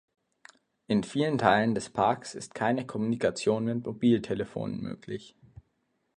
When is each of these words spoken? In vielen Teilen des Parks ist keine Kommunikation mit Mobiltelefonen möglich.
In 0.87 1.03
vielen 1.03 1.37
Teilen 1.37 1.75
des 1.75 1.91
Parks 1.91 2.33
ist 2.33 2.55
keine 2.55 2.87
Kommunikation 2.87 3.65
mit 3.65 3.85
Mobiltelefonen 3.85 4.81
möglich. 4.81 5.35